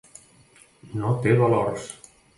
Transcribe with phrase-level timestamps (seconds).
[1.01, 1.89] No té valors.